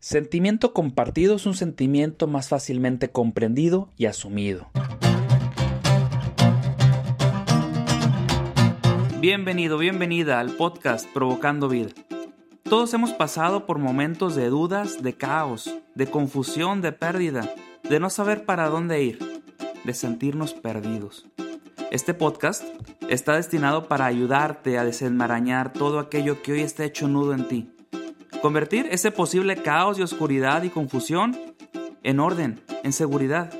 [0.00, 4.70] Sentimiento compartido es un sentimiento más fácilmente comprendido y asumido.
[9.20, 11.90] Bienvenido, bienvenida al podcast Provocando Vida.
[12.64, 17.54] Todos hemos pasado por momentos de dudas, de caos, de confusión, de pérdida,
[17.88, 19.42] de no saber para dónde ir,
[19.84, 21.24] de sentirnos perdidos.
[21.92, 22.64] Este podcast
[23.08, 27.77] está destinado para ayudarte a desenmarañar todo aquello que hoy está hecho nudo en ti
[28.42, 31.36] Convertir ese posible caos y oscuridad y confusión
[32.04, 33.52] en orden, en seguridad.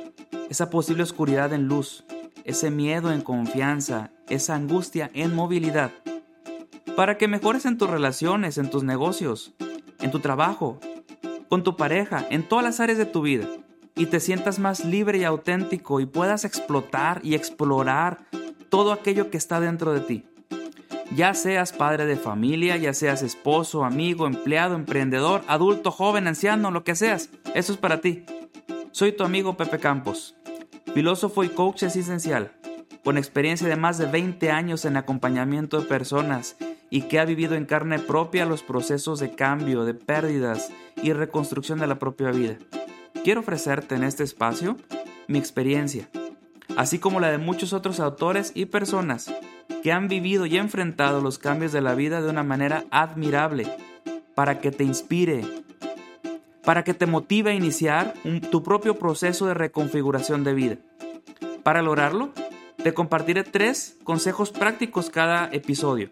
[0.50, 2.04] Esa posible oscuridad en luz.
[2.44, 4.12] Ese miedo en confianza.
[4.28, 5.90] Esa angustia en movilidad.
[6.94, 9.52] Para que mejores en tus relaciones, en tus negocios,
[10.00, 10.78] en tu trabajo,
[11.48, 13.48] con tu pareja, en todas las áreas de tu vida.
[13.96, 18.28] Y te sientas más libre y auténtico y puedas explotar y explorar
[18.68, 20.24] todo aquello que está dentro de ti.
[21.14, 26.84] Ya seas padre de familia, ya seas esposo, amigo, empleado, emprendedor, adulto, joven, anciano, lo
[26.84, 28.24] que seas, eso es para ti.
[28.92, 30.36] Soy tu amigo Pepe Campos,
[30.92, 32.52] filósofo y coach esencial,
[33.04, 36.56] con experiencia de más de 20 años en acompañamiento de personas
[36.90, 40.70] y que ha vivido en carne propia los procesos de cambio, de pérdidas
[41.02, 42.58] y reconstrucción de la propia vida.
[43.24, 44.76] Quiero ofrecerte en este espacio
[45.26, 46.08] mi experiencia,
[46.76, 49.32] así como la de muchos otros autores y personas
[49.82, 53.66] que han vivido y enfrentado los cambios de la vida de una manera admirable,
[54.34, 55.44] para que te inspire,
[56.64, 58.14] para que te motive a iniciar
[58.50, 60.76] tu propio proceso de reconfiguración de vida.
[61.62, 62.30] Para lograrlo,
[62.82, 66.10] te compartiré tres consejos prácticos cada episodio,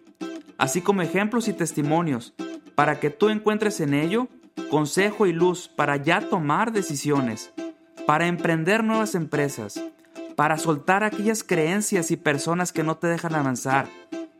[0.58, 2.34] así como ejemplos y testimonios,
[2.74, 4.28] para que tú encuentres en ello
[4.70, 7.52] consejo y luz para ya tomar decisiones,
[8.06, 9.80] para emprender nuevas empresas,
[10.36, 13.88] para soltar aquellas creencias y personas que no te dejan avanzar,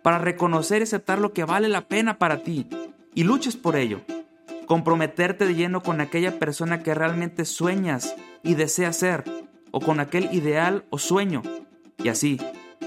[0.03, 2.69] para reconocer y aceptar lo que vale la pena para ti
[3.15, 4.03] y luches por ello.
[4.67, 9.25] Comprometerte de lleno con aquella persona que realmente sueñas y deseas ser,
[9.71, 11.43] o con aquel ideal o sueño.
[11.99, 12.39] Y así,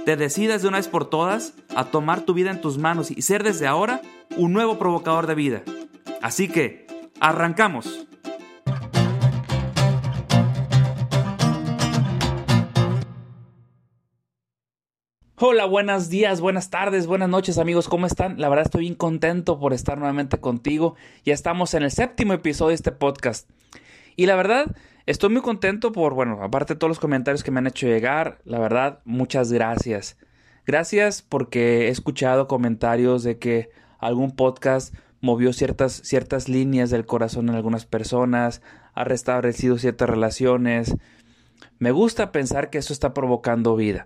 [0.06, 3.22] te decidas de una vez por todas a tomar tu vida en tus manos y
[3.22, 4.02] ser desde ahora
[4.38, 5.64] un nuevo provocador de vida.
[6.22, 6.88] Así que,
[7.20, 8.08] arrancamos.
[15.42, 18.42] Hola, buenos días, buenas tardes, buenas noches amigos, ¿cómo están?
[18.42, 20.96] La verdad estoy bien contento por estar nuevamente contigo.
[21.24, 23.50] Ya estamos en el séptimo episodio de este podcast.
[24.18, 27.60] Y la verdad, estoy muy contento por, bueno, aparte de todos los comentarios que me
[27.60, 30.18] han hecho llegar, la verdad, muchas gracias.
[30.68, 37.48] Gracias porque he escuchado comentarios de que algún podcast movió ciertas, ciertas líneas del corazón
[37.48, 38.62] en algunas personas,
[38.94, 40.98] ha restablecido ciertas relaciones.
[41.78, 44.06] Me gusta pensar que eso está provocando vida.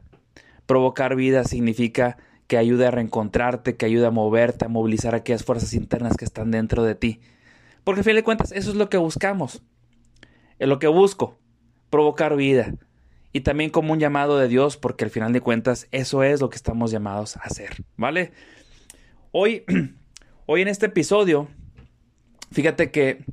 [0.66, 2.18] Provocar vida significa
[2.48, 6.52] que ayude a reencontrarte, que ayude a moverte, a movilizar aquellas fuerzas internas que están
[6.52, 7.20] dentro de ti.
[7.84, 9.62] Porque a fin de cuentas eso es lo que buscamos.
[10.60, 11.38] Es lo que busco,
[11.90, 12.74] provocar vida.
[13.32, 16.50] Y también como un llamado de Dios, porque al final de cuentas eso es lo
[16.50, 18.32] que estamos llamados a hacer, ¿vale?
[19.32, 19.64] Hoy,
[20.46, 21.48] hoy en este episodio,
[22.52, 23.26] fíjate que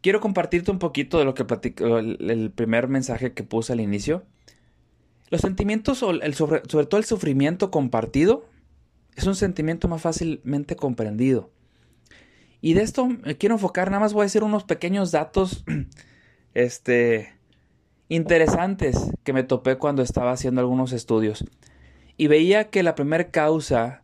[0.00, 4.24] quiero compartirte un poquito de lo que platicó el primer mensaje que puse al inicio
[5.30, 8.46] los sentimientos, el sobre, todo el sufrimiento compartido,
[9.14, 11.50] Es un sentimiento más fácilmente comprendido.
[12.60, 15.64] Y de esto me quiero enfocar, nada más voy a decir unos pequeños datos
[16.54, 17.34] este,
[18.08, 21.44] interesantes que me topé cuando estaba haciendo algunos estudios.
[22.16, 24.02] Y veía que la primera causa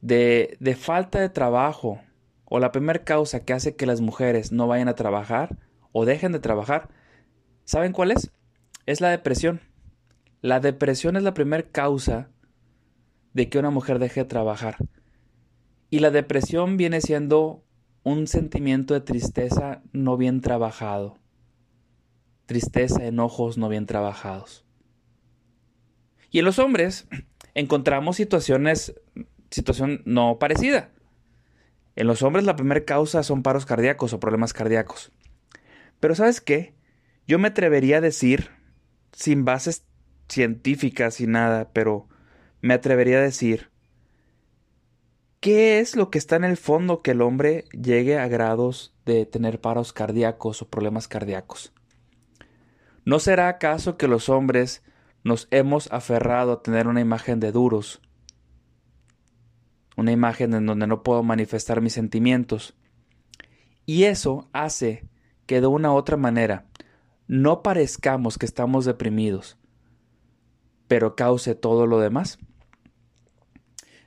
[0.00, 2.00] de, de falta de trabajo
[2.44, 5.56] o la primera causa que hace que las mujeres no vayan a trabajar
[5.92, 6.88] o dejen de trabajar,
[7.64, 8.30] ¿saben cuál es?
[8.86, 9.60] Es la depresión.
[10.40, 12.30] La depresión es la primera causa
[13.32, 14.76] de que una mujer deje de trabajar.
[15.90, 17.64] Y la depresión viene siendo
[18.04, 21.18] un sentimiento de tristeza no bien trabajado.
[22.46, 24.64] Tristeza, enojos no bien trabajados.
[26.30, 27.08] Y en los hombres
[27.54, 28.94] encontramos situaciones,
[29.50, 30.92] situación no parecida.
[31.96, 35.10] En los hombres la primera causa son paros cardíacos o problemas cardíacos.
[35.98, 36.76] Pero ¿sabes qué?
[37.26, 38.50] Yo me atrevería a decir,
[39.12, 39.87] sin bases
[40.28, 42.08] científicas y nada, pero
[42.60, 43.70] me atrevería a decir,
[45.40, 49.26] ¿qué es lo que está en el fondo que el hombre llegue a grados de
[49.26, 51.72] tener paros cardíacos o problemas cardíacos?
[53.04, 54.82] ¿No será acaso que los hombres
[55.24, 58.02] nos hemos aferrado a tener una imagen de duros?
[59.96, 62.76] Una imagen en donde no puedo manifestar mis sentimientos.
[63.86, 65.08] Y eso hace
[65.46, 66.66] que de una u otra manera
[67.26, 69.58] no parezcamos que estamos deprimidos,
[70.88, 72.38] pero cause todo lo demás?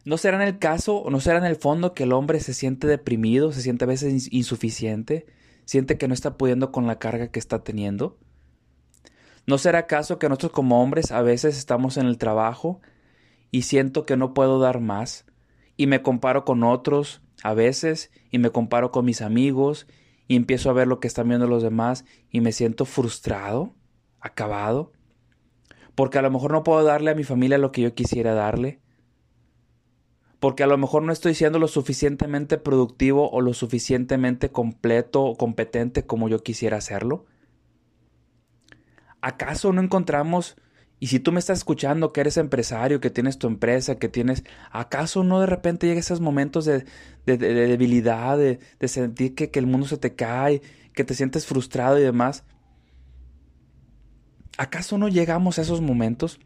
[0.03, 2.55] ¿No será en el caso o no será en el fondo que el hombre se
[2.55, 5.27] siente deprimido, se siente a veces insuficiente,
[5.65, 8.17] siente que no está pudiendo con la carga que está teniendo?
[9.45, 12.81] ¿No será acaso que nosotros como hombres a veces estamos en el trabajo
[13.51, 15.25] y siento que no puedo dar más
[15.77, 19.87] y me comparo con otros a veces y me comparo con mis amigos
[20.27, 23.75] y empiezo a ver lo que están viendo los demás y me siento frustrado,
[24.19, 24.93] acabado?
[25.95, 28.79] Porque a lo mejor no puedo darle a mi familia lo que yo quisiera darle,
[30.39, 35.37] porque a lo mejor no estoy siendo lo suficientemente productivo o lo suficientemente completo o
[35.37, 37.25] competente como yo quisiera hacerlo.
[39.21, 40.57] ¿Acaso no encontramos,
[40.99, 44.43] y si tú me estás escuchando que eres empresario, que tienes tu empresa, que tienes,
[44.71, 46.85] ¿acaso no de repente llega esos momentos de,
[47.25, 50.63] debilidad, de, sentir que, que el mundo se te cae,
[50.93, 52.45] que te sientes frustrado y demás?
[54.57, 56.39] ¿Acaso no llegamos a esos momentos?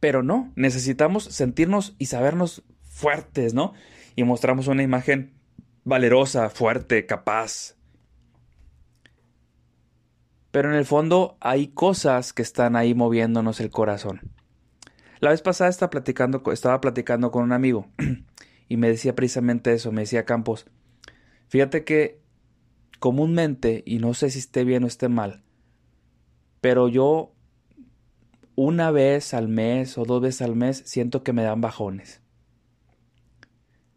[0.00, 3.72] Pero no, necesitamos sentirnos y sabernos fuertes, ¿no?
[4.14, 5.34] Y mostramos una imagen
[5.84, 7.76] valerosa, fuerte, capaz.
[10.50, 14.20] Pero en el fondo hay cosas que están ahí moviéndonos el corazón.
[15.20, 17.88] La vez pasada estaba platicando, con un amigo
[18.68, 20.66] y me decía precisamente eso, me decía Campos,
[21.48, 22.20] fíjate que
[22.98, 25.42] comúnmente, y no sé si esté bien o esté mal,
[26.60, 27.32] pero yo
[28.56, 32.22] una vez al mes o dos veces al mes siento que me dan bajones.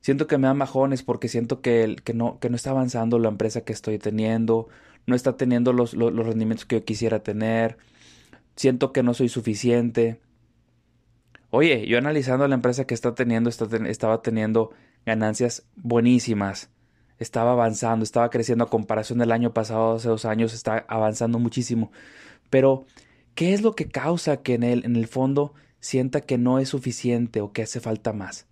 [0.02, 3.30] Siento que me dan bajones porque siento que, que, no, que no está avanzando la
[3.30, 4.68] empresa que estoy teniendo,
[5.06, 7.78] no está teniendo los, los, rendimientos que yo quisiera tener,
[8.56, 10.22] siento que no soy suficiente.
[11.50, 14.72] Oye, yo analizando la empresa que está teniendo, estaba teniendo
[15.06, 16.70] ganancias buenísimas,
[17.18, 21.92] estaba avanzando, estaba creciendo a comparación del año pasado, hace dos años, está avanzando muchísimo.
[22.50, 22.86] Pero,
[23.36, 26.70] ¿qué es lo que causa que en el, en el fondo sienta que no es
[26.70, 28.48] suficiente o que hace falta más?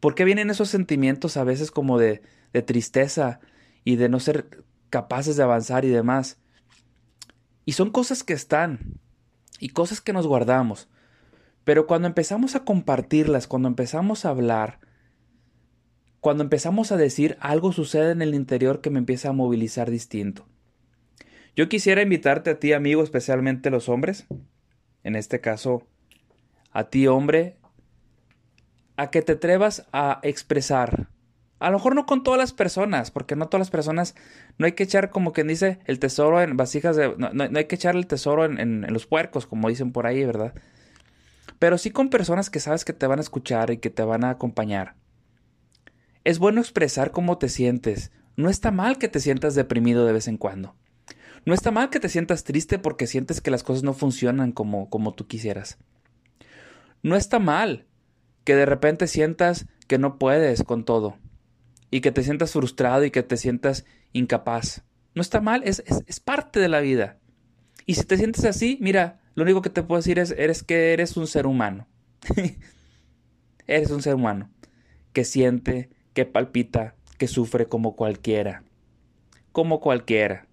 [0.00, 2.22] ¿Por qué vienen esos sentimientos a veces como de,
[2.52, 3.40] de tristeza
[3.84, 6.38] y de no ser capaces de avanzar y demás?
[7.64, 9.00] Y son cosas que están
[9.58, 10.88] y cosas que nos guardamos.
[11.64, 14.78] Pero cuando empezamos a compartirlas, cuando empezamos a hablar,
[16.20, 20.46] cuando empezamos a decir algo sucede en el interior que me empieza a movilizar distinto.
[21.56, 24.26] Yo quisiera invitarte a ti, amigo, especialmente los hombres,
[25.02, 25.86] en este caso
[26.70, 27.56] a ti, hombre,
[28.96, 31.08] a que te atrevas a expresar.
[31.58, 34.14] A lo mejor no con todas las personas, porque no todas las personas,
[34.58, 37.14] no hay que echar como quien dice el tesoro en vasijas de...
[37.16, 40.52] No, hay que echar el tesoro en, en los puercos, como dicen por ahí, ¿verdad?
[41.58, 44.24] Pero sí con personas que sabes que te van a escuchar y que te van
[44.24, 44.96] a acompañar.
[46.24, 48.12] Es bueno expresar cómo te sientes.
[48.36, 50.76] No está mal que te sientas deprimido de vez en cuando.
[51.46, 54.90] No está mal que te sientas triste porque sientes que las cosas no funcionan como,
[54.90, 55.78] como tú quisieras.
[57.04, 57.86] No está mal
[58.42, 61.16] que de repente sientas que no puedes con todo
[61.88, 64.82] y que te sientas frustrado y que te sientas incapaz.
[65.14, 67.20] No está mal, es, es, parte de la vida.
[67.86, 70.92] Y si te sientes así, mira, lo único que te puedo decir es eres que
[70.92, 71.86] eres un ser humano.
[73.68, 74.50] eres un ser humano
[75.12, 78.64] que siente, que palpita, que sufre como cualquiera.
[79.52, 80.48] Como cualquiera.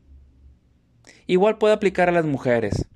[1.27, 2.87] Igual puede aplicar a las mujeres.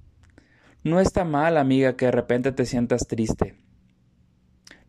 [0.84, 3.56] No está mal, amiga, que de repente te sientas triste.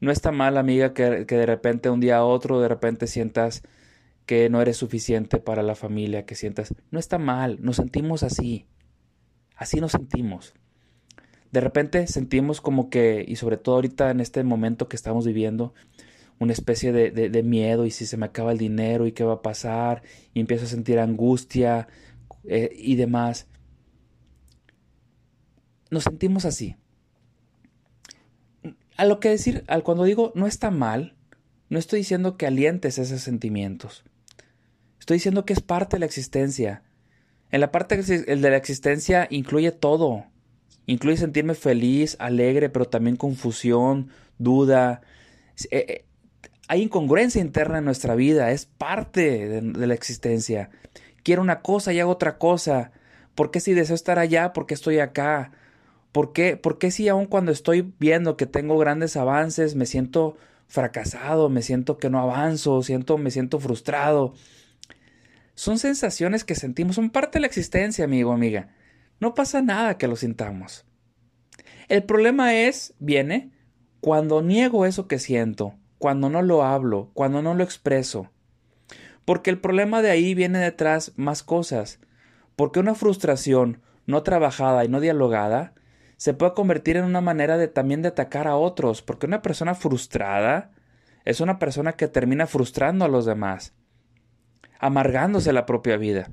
[0.00, 3.62] No está mal, amiga, que, que de repente un día a otro, de repente sientas
[4.28, 8.66] que no eres suficiente para la familia, que sientas, no está mal, nos sentimos así,
[9.56, 10.52] así nos sentimos.
[11.50, 15.72] De repente sentimos como que, y sobre todo ahorita en este momento que estamos viviendo,
[16.38, 19.34] una especie de, de, miedo y si se me acaba el dinero y qué va
[19.34, 20.02] a pasar,
[20.34, 21.88] y empiezo a sentir angustia
[22.44, 23.46] eh, y demás.
[25.90, 26.76] Nos sentimos así.
[28.96, 31.16] A lo que decir, al cuando digo no está mal,
[31.68, 34.04] no estoy diciendo que alientes esos sentimientos.
[34.98, 36.82] Estoy diciendo que es parte de la existencia.
[37.50, 40.26] En la parte de la existencia incluye todo.
[40.86, 45.02] Incluye sentirme feliz, alegre, pero también confusión, duda.
[45.70, 46.04] Eh, eh,
[46.68, 50.70] hay incongruencia interna en nuestra vida, es parte de, la existencia.
[51.28, 52.90] Quiero una cosa y hago otra cosa.
[53.34, 55.52] ¿Por qué si deseo estar allá, por qué estoy acá?
[56.10, 60.38] ¿Por qué, ¿Por qué si aun cuando estoy viendo que tengo grandes avances me siento
[60.68, 64.32] fracasado, me siento que no avanzo, siento, me siento frustrado?
[65.54, 68.70] Son sensaciones que sentimos, son parte de la existencia, amigo, amiga.
[69.20, 70.86] No pasa nada que lo sintamos.
[71.88, 73.50] El problema es, viene,
[74.00, 78.30] cuando niego eso que siento, cuando no lo hablo, cuando no lo expreso.
[79.28, 82.00] Porque el problema de ahí viene detrás más cosas.
[82.56, 85.74] Porque una frustración no trabajada y no dialogada
[86.16, 89.74] se puede convertir en una manera de también de atacar a otros, porque una persona
[89.74, 90.70] frustrada
[91.26, 93.74] es una persona que termina frustrando a los demás
[94.78, 96.30] amargándose la propia vida.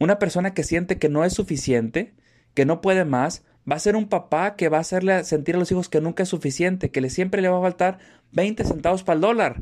[0.00, 2.14] Una persona que siente que no es suficiente,
[2.54, 5.58] que no puede más, va a ser un papá que va a hacerle sentir a
[5.58, 7.98] los hijos que nunca es suficiente, que le siempre le va a faltar
[8.32, 9.60] 20 centavos para el dólar.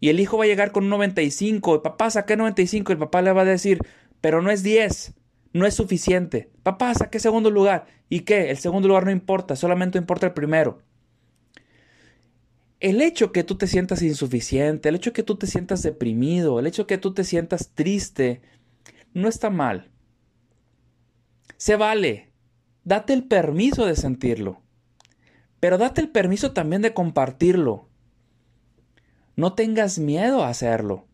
[0.00, 3.22] Y el hijo va a llegar con un 95, papá, saqué 95, y el papá
[3.22, 3.78] le va a decir,
[4.20, 5.14] pero no es 10,
[5.52, 6.50] no es suficiente.
[6.62, 7.86] Papá, saqué segundo lugar.
[8.08, 8.50] ¿Y qué?
[8.50, 10.78] El segundo lugar no importa, solamente importa el primero
[12.84, 16.66] el hecho que tú te sientas insuficiente, el hecho que tú te sientas deprimido, el
[16.66, 18.42] hecho que tú te sientas triste,
[19.14, 19.90] no está mal.
[21.56, 22.30] Se vale.
[22.84, 24.60] Date el permiso de sentirlo.
[25.60, 27.88] Pero date el permiso también de compartirlo.
[29.36, 31.06] No tengas miedo a hacerlo.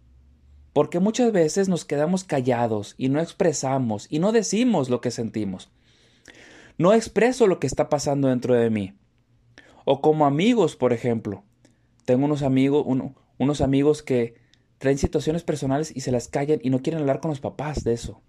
[0.73, 5.71] Porque muchas veces nos quedamos callados y no expresamos y no decimos lo que sentimos.
[6.79, 8.95] No expreso lo que está pasando dentro de mí.
[9.85, 11.43] O como amigos, por ejemplo.
[12.05, 12.87] Tengo unos amigos,
[13.39, 14.35] unos amigos que
[14.79, 17.93] traen situaciones personales y se las callan y no quieren hablar con los papás de
[17.93, 18.23] eso.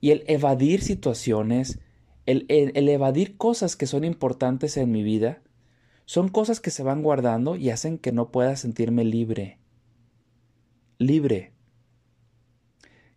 [0.00, 1.80] Y el evadir situaciones,
[2.26, 5.42] el, el, evadir cosas que son importantes en mi vida,
[6.04, 9.58] son cosas que se van guardando y hacen que no pueda sentirme libre.
[10.98, 11.52] Libre.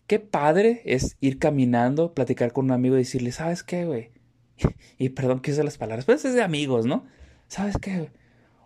[0.07, 4.11] Qué padre es ir caminando, platicar con un amigo y decirle, ¿sabes qué, güey?
[4.97, 7.05] y perdón que use las palabras, pero es de amigos, ¿no?
[7.47, 8.09] ¿Sabes qué?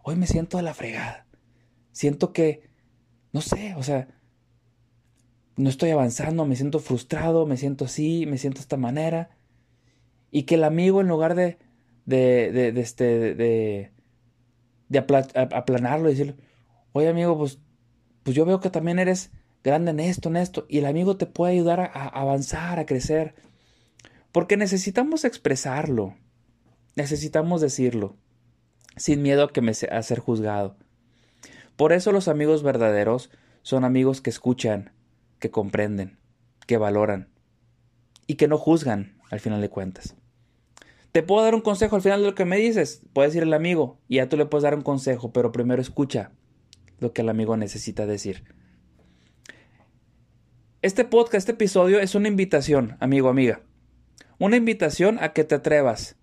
[0.03, 1.25] hoy me siento de la fregada.
[1.91, 2.69] Siento que,
[3.33, 4.07] no sé, o sea,
[5.57, 9.37] no estoy avanzando, me siento frustrado, me siento así, me siento de esta manera.
[10.31, 11.59] Y que el amigo, en lugar de,
[12.05, 13.91] de, de, de este, de,
[14.91, 16.35] de aplanarlo y decirle,
[16.91, 17.59] oye amigo, pues,
[18.23, 19.31] pues yo veo que también eres
[19.63, 23.33] grande en esto, en esto, y el amigo te puede ayudar a, avanzar, a crecer.
[24.33, 26.15] Porque necesitamos expresarlo,
[26.95, 28.17] necesitamos decirlo
[28.97, 30.75] sin miedo a, que me, a ser juzgado.
[31.77, 33.31] Por eso los amigos verdaderos
[33.61, 34.91] son amigos que escuchan,
[35.39, 36.19] que comprenden,
[36.67, 37.29] que valoran
[38.27, 40.15] y que no juzgan al final de cuentas.
[41.11, 43.53] Te puedo dar un consejo al final de lo que me dices, puedes ir el
[43.53, 46.31] amigo y ya tú le puedes dar un consejo, pero primero escucha
[46.99, 48.43] lo que el amigo necesita decir.
[50.81, 53.61] Este podcast, este episodio es una invitación, amigo, amiga.
[54.39, 56.15] Una invitación a que te atrevas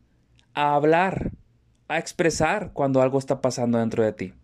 [0.54, 1.32] a hablar
[1.88, 4.34] a expresar cuando algo está pasando dentro de ti,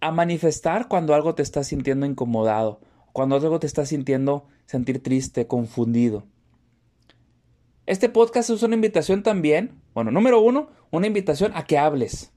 [0.00, 2.80] a manifestar cuando algo te está sintiendo incomodado,
[3.12, 6.26] cuando algo te está sintiendo sentir triste, confundido.
[7.88, 12.34] Este podcast es una invitación también, bueno, número uno, una invitación a que hables.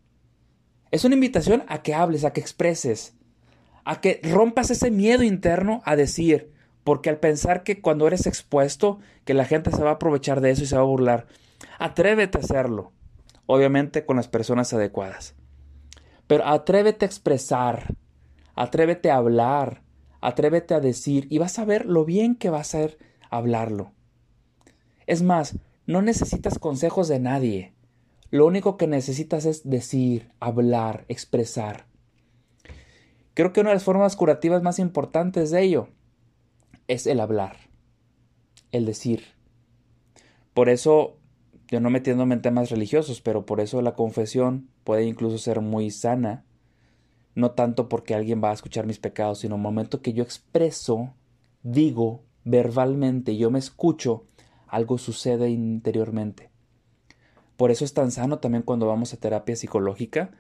[0.91, 3.15] Es una invitación a que hables, a que expreses,
[3.84, 6.53] a que rompas ese miedo interno a decir,
[6.86, 10.51] porque al pensar que cuando eres expuesto, que la gente se va a aprovechar de
[10.51, 11.27] eso y se va a burlar,
[11.79, 12.93] atrévete a hacerlo
[13.46, 15.36] obviamente con las personas adecuadas.
[16.27, 17.96] Pero atrévete a expresar,
[18.55, 19.81] atrévete a hablar,
[20.22, 22.98] atrévete a decir y vas a ver lo bien que va a ser
[23.29, 23.91] hablarlo.
[25.12, 27.74] Es más, no necesitas consejos de nadie.
[28.30, 31.86] Lo único que necesitas es decir, hablar, expresar.
[33.34, 35.89] Creo que una de las formas curativas más importantes de ello
[36.88, 37.58] es el hablar,
[38.72, 39.24] el decir.
[40.53, 41.18] Por eso
[41.68, 45.91] yo no metiéndome en temas religiosos, pero por eso la confesión puede incluso ser muy
[45.91, 46.46] sana,
[47.36, 51.13] no tanto porque alguien va a escuchar mis pecados, sino el momento que yo expreso,
[51.63, 54.25] digo verbalmente, yo me escucho,
[54.72, 56.50] algo sucede interiormente.
[57.58, 60.32] Por eso es tan sano también cuando vamos a terapia psicológica,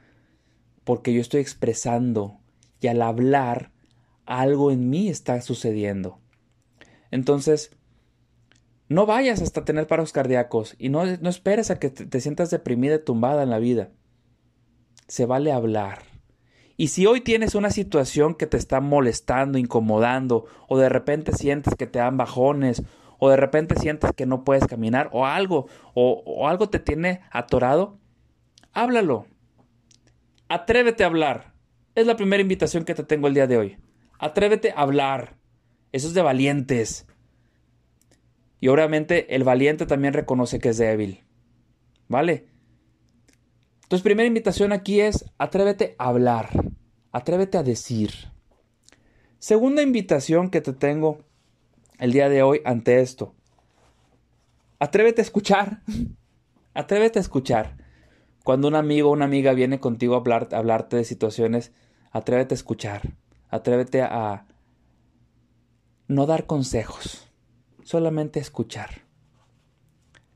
[0.85, 2.39] porque yo estoy expresando
[2.79, 3.71] y al hablar
[4.25, 6.19] algo en mí está sucediendo.
[7.11, 7.71] Entonces,
[8.87, 12.49] no vayas hasta tener paros cardíacos y no, no esperes a que te, te sientas
[12.49, 13.89] deprimida y tumbada en la vida.
[15.07, 16.03] Se vale hablar.
[16.77, 21.75] Y si hoy tienes una situación que te está molestando, incomodando, o de repente sientes
[21.75, 22.81] que te dan bajones,
[23.23, 27.99] o de repente sientes que no puedes caminar, o algo, o, algo te tiene atorado,
[28.73, 29.27] háblalo.
[30.49, 31.53] Atrévete a hablar.
[31.93, 33.77] Es la primera invitación que te tengo el día de hoy.
[34.17, 35.37] Atrévete a hablar.
[35.91, 37.05] Eso es de valientes.
[38.59, 41.23] Y obviamente el valiente también reconoce que es débil.
[42.07, 42.47] ¿Vale?
[43.83, 46.49] Entonces, primera invitación aquí es atrévete a hablar,
[47.11, 48.13] atrévete a decir.
[49.37, 51.19] Segunda invitación que te tengo
[52.01, 53.35] el día de hoy ante esto.
[54.79, 55.83] Atrévete a escuchar.
[56.73, 57.77] atrévete a escuchar.
[58.43, 61.73] Cuando un amigo o una amiga viene contigo a, hablar, hablarte de situaciones,
[62.11, 63.13] atrévete a escuchar.
[63.49, 64.47] Atrévete a
[66.07, 67.31] no dar consejos
[67.83, 69.03] solamente escuchar.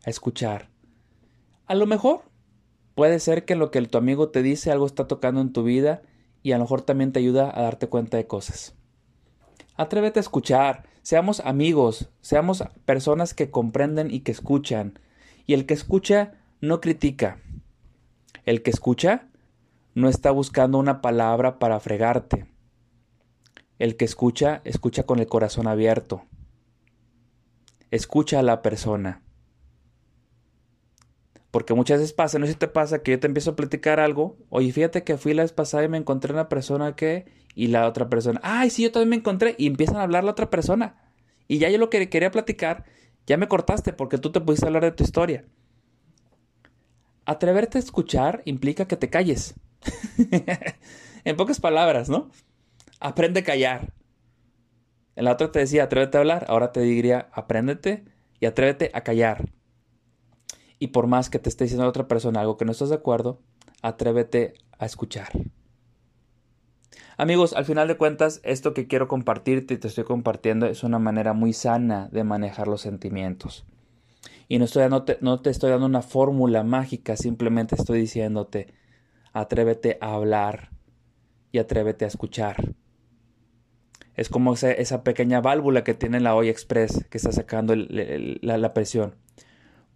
[0.05, 0.69] A escuchar.
[1.65, 2.21] A lo mejor
[2.93, 6.03] puede ser que lo que tu amigo te dice algo está tocando en tu vida
[6.43, 8.75] y a lo mejor también te ayuda a darte cuenta de cosas.
[9.77, 14.99] Atrévete a escuchar, seamos amigos, seamos personas que comprenden y que escuchan.
[15.45, 17.37] Y el que escucha no critica.
[18.45, 19.29] El que escucha
[19.93, 22.47] no está buscando una palabra para fregarte.
[23.79, 26.23] El que escucha, escucha con el corazón abierto
[27.95, 29.21] escucha a la persona.
[31.51, 33.99] Porque muchas veces pasa, no sé si te pasa que yo te empiezo a platicar
[33.99, 37.67] algo, oye, fíjate que fui la vez pasada y me encontré una persona que, y
[37.67, 40.49] la otra persona, ay, sí, yo también me encontré, y empiezan a hablar la otra
[40.49, 41.01] persona.
[41.47, 42.83] Y ya yo lo que quería platicar,
[43.25, 45.45] ya me cortaste porque tú te pudiste hablar de tu historia.
[47.25, 49.55] Atreverte a escuchar implica que te calles.
[51.23, 52.29] en pocas palabras, ¿no?
[52.99, 53.93] Aprende a callar.
[55.15, 58.03] En la otra te decía, atrévete a hablar, ahora te diría, apréndete
[58.39, 59.49] y atrévete a callar.
[60.77, 62.95] Y por más que te esté diciendo la otra persona algo que no estás de
[62.95, 63.41] acuerdo,
[63.81, 65.29] atrévete a escuchar.
[67.17, 70.99] Amigos, al final de cuentas, esto que quiero compartirte y te estoy compartiendo es una
[70.99, 73.65] manera muy sana de manejar los sentimientos.
[74.49, 74.83] Y no, estoy,
[75.21, 78.73] no te estoy dando una fórmula mágica, simplemente estoy diciéndote,
[79.31, 80.71] atrévete a hablar
[81.53, 82.75] y atrévete a escuchar.
[84.15, 88.73] Es como esa, pequeña válvula que tiene la olla express que está sacando la, la
[88.73, 89.15] presión.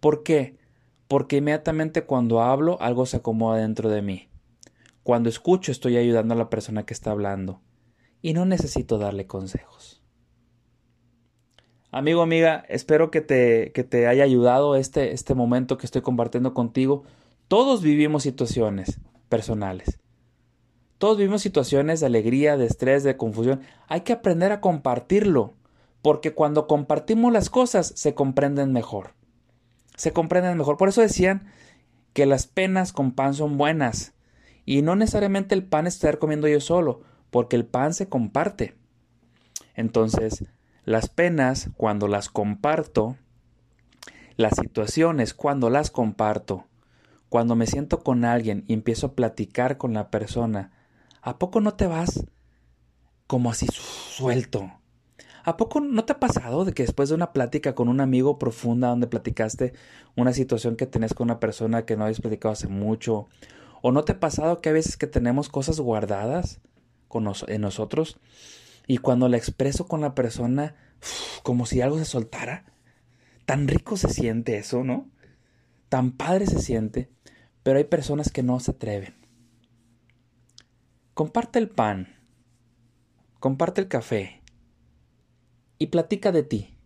[0.00, 0.58] ¿Por qué?
[1.06, 4.29] Porque inmediatamente cuando hablo algo se acomoda dentro de mí.
[5.10, 7.60] Cuando escucho estoy ayudando a la persona que está hablando.
[8.22, 10.04] Y no necesito darle consejos.
[11.90, 16.54] Amigo, amiga, espero que te, que te haya ayudado este, este momento que estoy compartiendo
[16.54, 17.02] contigo.
[17.48, 19.98] Todos vivimos situaciones personales.
[20.98, 23.62] Todos vivimos situaciones de alegría, de estrés, de confusión.
[23.88, 25.54] Hay que aprender a compartirlo,
[26.02, 29.14] porque cuando compartimos las cosas se comprenden mejor.
[29.96, 30.76] Se comprenden mejor.
[30.76, 31.50] Por eso decían
[32.12, 34.14] que las penas con pan son buenas.
[34.70, 37.00] Y no necesariamente el pan es estar comiendo yo solo,
[37.32, 38.76] porque el pan se comparte.
[39.74, 40.44] Entonces,
[40.84, 43.16] las penas, cuando las comparto,
[44.36, 46.66] las situaciones, cuando las comparto,
[47.28, 50.70] cuando me siento con alguien y empiezo a platicar con la persona,
[51.20, 52.24] ¿A poco no te vas
[53.26, 54.70] como así suelto?
[55.42, 58.38] ¿A poco no te ha pasado de que después de una plática con un amigo
[58.38, 59.72] profunda donde platicaste
[60.14, 63.26] una situación que tenés con una persona que no habéis platicado hace mucho?
[63.82, 66.60] ¿O no te ha pasado que a veces que tenemos cosas guardadas
[67.08, 68.18] con en nosotros
[68.86, 70.74] y cuando la expreso con la persona
[71.42, 72.64] como si algo se soltara?
[73.46, 75.10] Tan rico se siente eso, ¿no?
[75.88, 77.10] Tan padre se siente,
[77.62, 79.14] pero hay personas que no se atreven.
[81.14, 82.08] Comparte el pan,
[83.40, 84.42] comparte el café
[85.78, 86.76] y platica de ti.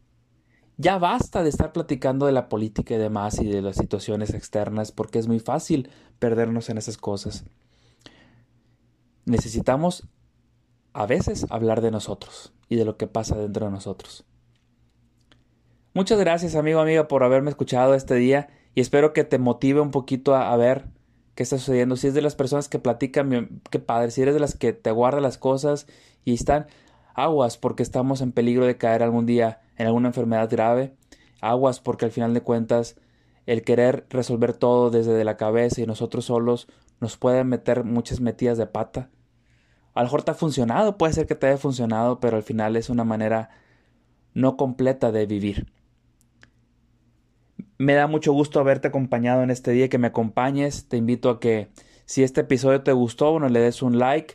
[0.77, 4.91] Ya basta de estar platicando de la política y demás y de las situaciones externas
[4.91, 5.91] porque es muy fácil
[6.25, 7.45] perdernos en esas cosas.
[9.27, 10.09] Necesitamos
[10.95, 14.25] a veces hablar de nosotros y de lo que pasa dentro de nosotros.
[15.93, 19.91] Muchas gracias amigo amiga por haberme escuchado este día y espero que te motive un
[19.91, 20.87] poquito a, ver
[21.35, 21.97] qué está sucediendo.
[21.97, 24.11] Si es de las personas que platican, qué padre.
[24.11, 25.87] Si eres de las que te guarda las cosas
[26.25, 26.69] y están
[27.13, 30.97] aguas porque estamos en peligro de caer algún día en alguna enfermedad grave.
[31.43, 32.97] Aguas porque al final de cuentas
[33.47, 36.69] el querer resolver todo desde la cabeza y nosotros solos
[37.01, 39.11] nos puede meter muchas metidas de pata.
[39.95, 42.77] A lo mejor te ha funcionado, puede ser que te haya funcionado, pero al final
[42.77, 43.51] es una manera
[44.33, 45.67] no completa de vivir.
[47.79, 50.89] Me da mucho gusto haberte acompañado en este día, que me acompañes.
[50.89, 51.69] Te invito a que
[52.07, 54.35] si este episodio te gustó, bueno, le des un like,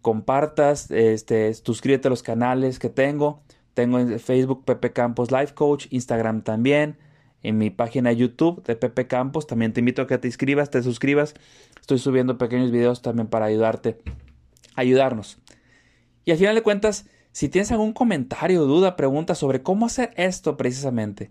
[0.00, 3.42] compartas, este, suscríbete a los canales que tengo.
[3.74, 6.98] Tengo en Facebook Pepe Campos Life Coach, Instagram también,
[7.42, 9.46] en mi página YouTube de Pepe Campos.
[9.46, 11.34] También te invito a que te inscribas, te suscribas.
[11.80, 13.98] Estoy subiendo pequeños videos también para ayudarte,
[14.74, 15.38] ayudarnos.
[16.24, 20.56] Y al final de cuentas, si tienes algún comentario, duda, pregunta sobre cómo hacer esto
[20.56, 21.30] precisamente,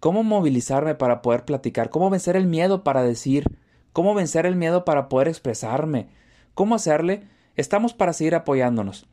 [0.00, 3.44] cómo movilizarme para poder platicar, cómo vencer el miedo para decir,
[3.92, 6.08] cómo vencer el miedo para poder expresarme,
[6.54, 7.24] cómo hacerle,
[7.56, 9.06] estamos para seguir apoyándonos.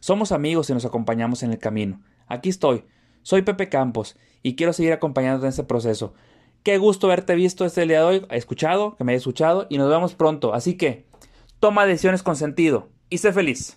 [0.00, 2.00] Somos amigos y nos acompañamos en el camino.
[2.26, 2.84] Aquí estoy.
[3.22, 6.14] Soy Pepe Campos y quiero seguir acompañándote en este proceso.
[6.62, 9.90] Qué gusto haberte visto este día de hoy, escuchado, que me hayas escuchado y nos
[9.90, 10.54] vemos pronto.
[10.54, 11.06] Así que,
[11.58, 13.76] toma decisiones con sentido y sé feliz.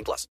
[0.01, 0.27] 18 plus.